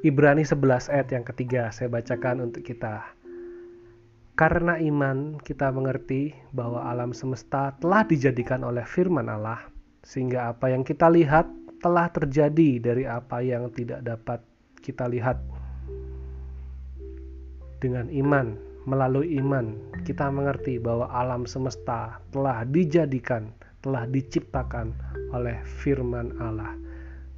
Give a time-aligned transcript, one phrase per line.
[0.00, 1.68] Ibrani 11 ayat yang ketiga.
[1.68, 3.04] Saya bacakan untuk kita.
[4.32, 9.68] Karena iman kita mengerti bahwa alam semesta telah dijadikan oleh firman Allah,
[10.00, 11.44] sehingga apa yang kita lihat
[11.84, 14.40] telah terjadi dari apa yang tidak dapat
[14.80, 15.55] kita lihat
[17.86, 18.58] dengan iman,
[18.90, 24.90] melalui iman, kita mengerti bahwa alam semesta telah dijadikan, telah diciptakan
[25.30, 26.74] oleh firman Allah.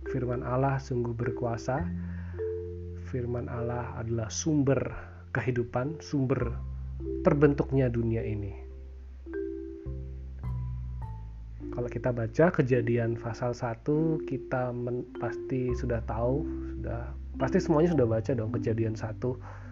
[0.09, 1.85] Firman Allah sungguh berkuasa.
[3.13, 4.81] Firman Allah adalah sumber
[5.37, 6.57] kehidupan, sumber
[7.29, 8.65] terbentuknya dunia ini.
[11.77, 13.85] Kalau kita baca kejadian pasal 1,
[14.25, 14.73] kita
[15.21, 16.41] pasti sudah tahu,
[16.81, 19.68] sudah pasti semuanya sudah baca dong kejadian 1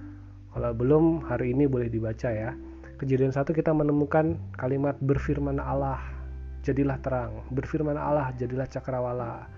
[0.56, 2.56] kalau belum, hari ini boleh dibaca ya.
[2.96, 6.00] Kejadian satu kita menemukan kalimat berfirman Allah,
[6.64, 7.44] jadilah terang.
[7.52, 9.52] Berfirman Allah, jadilah cakrawala.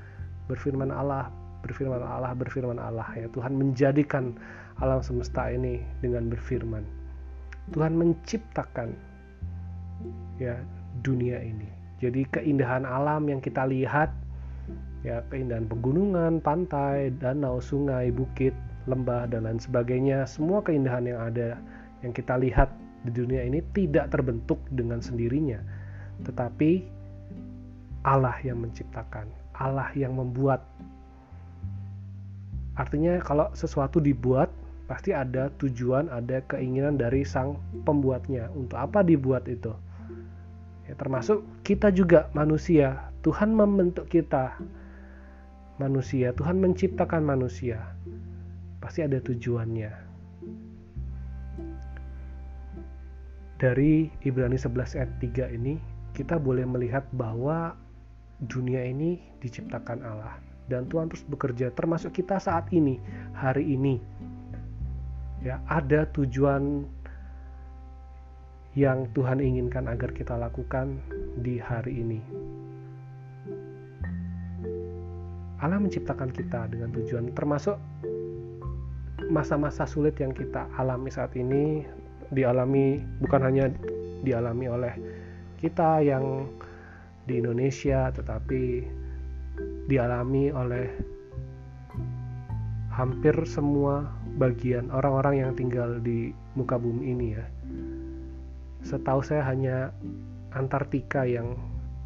[0.51, 1.31] Berfirman Allah,
[1.63, 3.07] berfirman Allah, berfirman Allah.
[3.15, 4.35] Ya Tuhan menjadikan
[4.83, 6.83] alam semesta ini dengan berfirman.
[7.79, 8.91] Tuhan menciptakan
[10.43, 10.59] ya
[11.07, 11.71] dunia ini.
[12.03, 14.11] Jadi keindahan alam yang kita lihat
[15.07, 18.51] ya keindahan pegunungan, pantai, danau, sungai, bukit
[18.89, 21.61] lembah dan lain sebagainya, semua keindahan yang ada
[22.01, 22.73] yang kita lihat
[23.07, 25.63] di dunia ini tidak terbentuk dengan sendirinya,
[26.27, 26.83] tetapi
[28.03, 30.65] Allah yang menciptakan, Allah yang membuat.
[32.79, 34.51] Artinya kalau sesuatu dibuat
[34.87, 38.49] pasti ada tujuan, ada keinginan dari sang pembuatnya.
[38.55, 39.75] Untuk apa dibuat itu?
[40.89, 43.13] Ya, termasuk kita juga manusia.
[43.21, 44.57] Tuhan membentuk kita
[45.77, 46.33] manusia.
[46.33, 47.98] Tuhan menciptakan manusia
[48.89, 49.93] pasti ada tujuannya.
[53.61, 55.77] Dari Ibrani 11 ayat 3 ini
[56.17, 57.77] kita boleh melihat bahwa
[58.49, 60.41] dunia ini diciptakan Allah
[60.73, 62.97] dan Tuhan terus bekerja termasuk kita saat ini,
[63.37, 64.01] hari ini.
[65.45, 66.89] Ya, ada tujuan
[68.73, 70.97] yang Tuhan inginkan agar kita lakukan
[71.45, 72.21] di hari ini.
[75.61, 77.77] Allah menciptakan kita dengan tujuan termasuk
[79.29, 81.85] masa-masa sulit yang kita alami saat ini
[82.33, 83.65] dialami bukan hanya
[84.25, 84.95] dialami oleh
[85.61, 86.49] kita yang
[87.29, 88.89] di Indonesia tetapi
[89.89, 90.87] dialami oleh
[92.93, 94.11] hampir semua
[94.43, 97.47] bagian orang-orang yang tinggal di muka bumi ini ya.
[98.83, 99.95] Setahu saya hanya
[100.51, 101.55] Antartika yang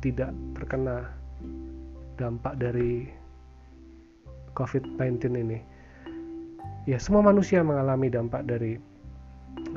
[0.05, 1.09] tidak terkena
[2.21, 3.09] dampak dari
[4.53, 5.72] COVID-19 ini
[6.87, 8.75] ya semua manusia mengalami dampak dari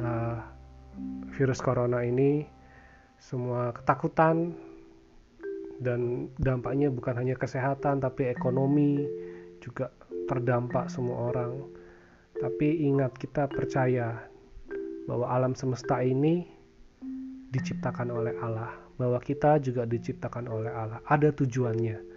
[0.02, 0.38] uh,
[1.36, 2.48] virus corona ini
[3.22, 4.54] semua ketakutan
[5.84, 9.04] dan dampaknya bukan hanya kesehatan tapi ekonomi
[9.60, 9.92] juga
[10.30, 11.54] terdampak semua orang.
[12.36, 14.28] Tapi ingat kita percaya
[15.08, 16.44] bahwa alam semesta ini
[17.52, 21.00] diciptakan oleh Allah bahwa kita juga diciptakan oleh Allah.
[21.08, 22.15] Ada tujuannya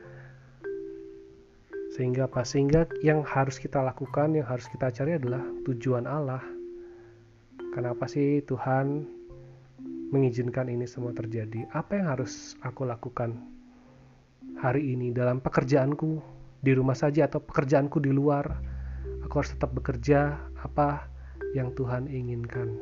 [1.99, 2.47] sehingga apa?
[2.47, 6.39] Sehingga yang harus kita lakukan, yang harus kita cari adalah tujuan Allah.
[7.75, 9.03] Kenapa sih Tuhan
[10.15, 11.67] mengizinkan ini semua terjadi?
[11.75, 13.35] Apa yang harus aku lakukan
[14.63, 16.23] hari ini dalam pekerjaanku
[16.63, 18.47] di rumah saja atau pekerjaanku di luar?
[19.27, 21.03] Aku harus tetap bekerja apa
[21.59, 22.79] yang Tuhan inginkan.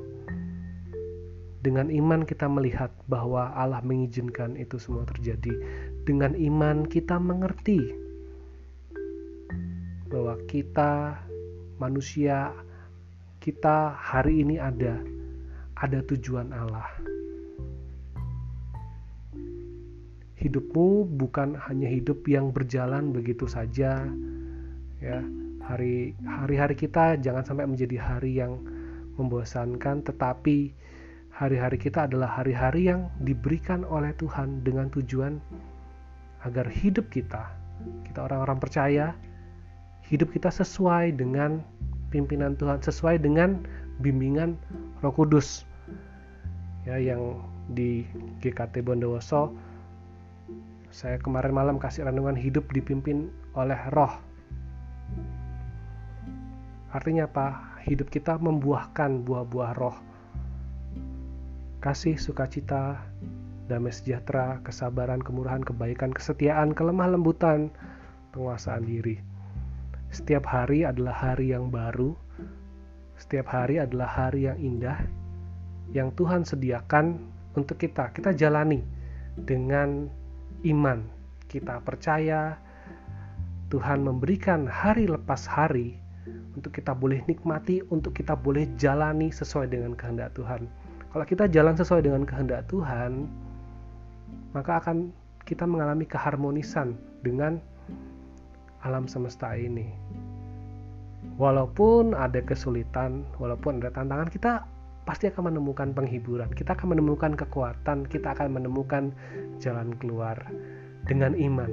[1.65, 5.57] Dengan iman kita melihat bahwa Allah mengizinkan itu semua terjadi.
[6.05, 8.06] Dengan iman kita mengerti
[10.07, 11.19] bahwa kita
[11.77, 12.55] manusia
[13.43, 14.99] kita hari ini ada
[15.77, 16.89] ada tujuan Allah.
[20.37, 24.07] Hidupmu bukan hanya hidup yang berjalan begitu saja
[25.01, 25.21] ya.
[25.67, 28.63] Hari hari-hari kita jangan sampai menjadi hari yang
[29.19, 30.71] membosankan tetapi
[31.35, 35.43] hari-hari kita adalah hari-hari yang diberikan oleh Tuhan dengan tujuan
[36.47, 37.51] agar hidup kita
[38.07, 39.07] kita orang-orang percaya
[40.07, 41.63] hidup kita sesuai dengan
[42.15, 43.63] pimpinan Tuhan, sesuai dengan
[44.01, 44.55] bimbingan
[45.03, 45.67] Roh Kudus.
[46.87, 47.43] Ya, yang
[47.75, 48.07] di
[48.39, 49.51] GKT Bondowoso
[50.97, 54.17] saya kemarin malam kasih renungan hidup dipimpin oleh Roh.
[56.95, 57.77] Artinya apa?
[57.85, 59.99] Hidup kita membuahkan buah-buah Roh.
[61.85, 62.97] Kasih, sukacita,
[63.69, 67.69] damai sejahtera, kesabaran, kemurahan, kebaikan, kesetiaan, kelemah lembutan,
[68.33, 69.26] penguasaan diri.
[70.11, 72.17] Setiap hari adalah hari yang baru,
[73.17, 75.01] Setiap hari adalah hari yang indah
[75.97, 77.17] yang Tuhan sediakan
[77.57, 78.13] untuk kita.
[78.13, 78.85] Kita jalani
[79.41, 80.13] dengan
[80.69, 81.01] iman.
[81.49, 82.61] Kita percaya
[83.73, 85.97] Tuhan memberikan hari lepas hari
[86.53, 90.69] untuk kita boleh nikmati, untuk kita boleh jalani sesuai dengan kehendak Tuhan.
[91.09, 93.25] Kalau kita jalan sesuai dengan kehendak Tuhan,
[94.53, 95.09] maka akan
[95.49, 97.63] kita mengalami keharmonisan dengan
[98.87, 99.91] alam semesta ini.
[101.37, 104.63] Walaupun ada kesulitan, walaupun ada tantangan, kita
[105.05, 106.49] pasti akan menemukan penghiburan.
[106.55, 109.11] Kita akan menemukan kekuatan, kita akan menemukan
[109.59, 110.39] jalan keluar
[111.11, 111.69] dengan iman.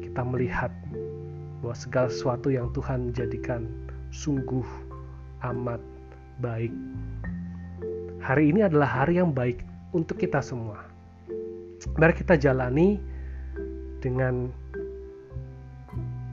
[0.00, 0.70] Kita melihat
[1.60, 3.66] bahwa segala sesuatu yang Tuhan jadikan
[4.14, 4.66] sungguh
[5.50, 5.82] amat
[6.38, 6.74] baik.
[8.22, 10.78] Hari ini adalah hari yang baik untuk kita semua.
[11.98, 13.02] Mari kita jalani
[13.98, 14.50] dengan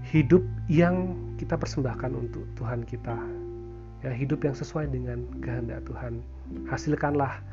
[0.09, 3.13] hidup yang kita persembahkan untuk Tuhan kita.
[4.01, 6.25] Ya, hidup yang sesuai dengan kehendak Tuhan.
[6.65, 7.45] Hasilkanlah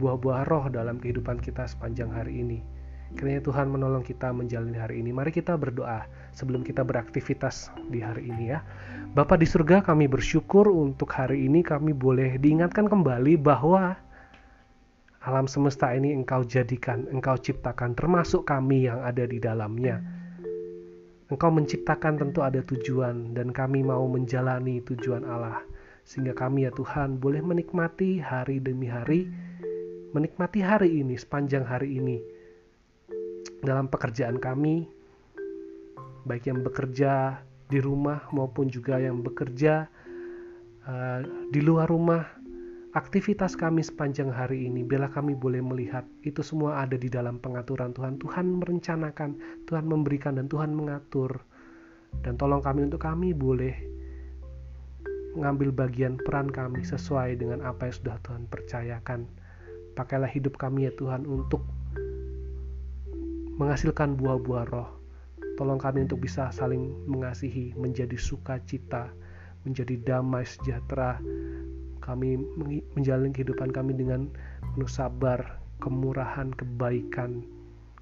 [0.00, 2.64] buah-buah roh dalam kehidupan kita sepanjang hari ini.
[3.12, 5.12] Kiranya Tuhan menolong kita menjalani hari ini.
[5.12, 8.64] Mari kita berdoa sebelum kita beraktivitas di hari ini ya.
[9.12, 13.96] Bapa di surga kami bersyukur untuk hari ini kami boleh diingatkan kembali bahwa
[15.24, 20.17] alam semesta ini engkau jadikan, engkau ciptakan termasuk kami yang ada di dalamnya.
[21.28, 25.60] Engkau menciptakan tentu ada tujuan dan kami mau menjalani tujuan Allah.
[26.08, 29.28] Sehingga kami ya Tuhan boleh menikmati hari demi hari,
[30.16, 32.16] menikmati hari ini sepanjang hari ini
[33.60, 34.88] dalam pekerjaan kami,
[36.24, 39.84] baik yang bekerja di rumah maupun juga yang bekerja
[40.88, 41.20] uh,
[41.52, 42.24] di luar rumah,
[42.98, 47.94] aktivitas kami sepanjang hari ini, bila kami boleh melihat itu semua ada di dalam pengaturan
[47.94, 48.18] Tuhan.
[48.18, 51.38] Tuhan merencanakan, Tuhan memberikan, dan Tuhan mengatur.
[52.26, 53.78] Dan tolong kami untuk kami boleh
[55.38, 59.30] mengambil bagian peran kami sesuai dengan apa yang sudah Tuhan percayakan.
[59.94, 61.62] Pakailah hidup kami ya Tuhan untuk
[63.62, 64.90] menghasilkan buah-buah roh.
[65.54, 69.14] Tolong kami untuk bisa saling mengasihi, menjadi sukacita,
[69.62, 71.22] menjadi damai sejahtera.
[72.08, 72.40] Kami
[72.96, 74.32] menjalani kehidupan kami dengan
[74.72, 77.44] penuh sabar, kemurahan, kebaikan,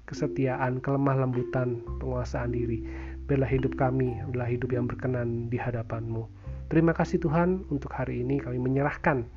[0.07, 2.87] kesetiaan, kelemah lembutan, penguasaan diri.
[3.27, 6.23] Biarlah hidup kami adalah hidup yang berkenan di hadapanmu.
[6.71, 9.27] Terima kasih Tuhan untuk hari ini kami menyerahkan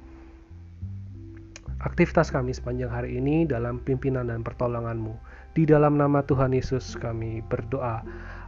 [1.80, 5.16] aktivitas kami sepanjang hari ini dalam pimpinan dan pertolonganmu.
[5.56, 8.04] Di dalam nama Tuhan Yesus kami berdoa.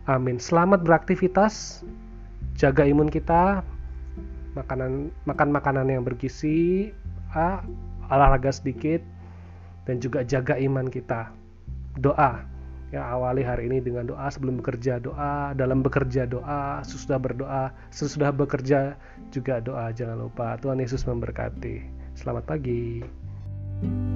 [0.06, 0.36] Amin.
[0.36, 1.82] Selamat beraktivitas.
[2.54, 3.64] Jaga imun kita.
[4.52, 6.92] Makanan makan makanan yang bergizi,
[7.32, 7.64] ah,
[8.12, 9.00] olahraga sedikit
[9.88, 11.32] dan juga jaga iman kita.
[11.98, 12.44] Doa.
[12.92, 18.28] Ya, awali hari ini dengan doa sebelum bekerja doa, dalam bekerja doa, sesudah berdoa, sesudah
[18.28, 19.00] bekerja
[19.32, 19.88] juga doa.
[19.96, 21.88] Jangan lupa Tuhan Yesus memberkati.
[22.12, 23.00] Selamat pagi.
[23.82, 24.11] thank you